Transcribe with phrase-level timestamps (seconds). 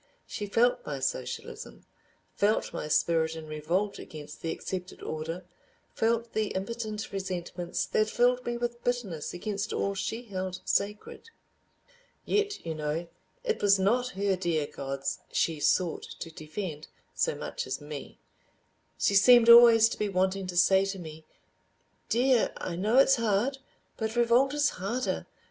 [0.25, 1.85] She felt my socialism,
[2.33, 5.45] felt my spirit in revolt against the accepted order,
[5.93, 11.29] felt the impotent resentments that filled me with bitterness against all she held sacred.
[12.25, 13.09] Yet, you know,
[13.43, 18.17] it was not her dear gods she sought to defend so much as me!
[18.97, 21.25] She seemed always to be wanting to say to me,
[22.09, 25.27] "Dear, I know it's hard—but revolt is harder.